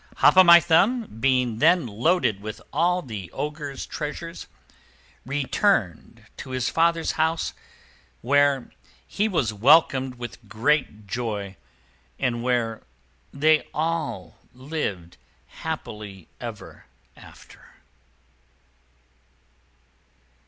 [0.15, 4.47] Hop o' My Thumb, being then loaded with all the Ogre's treasures,
[5.27, 7.53] returned to his father's house,
[8.21, 8.71] where
[9.05, 11.55] he was welcomed with great joy
[12.17, 12.81] and where
[13.31, 15.17] they all lived
[15.47, 17.63] happily ever after.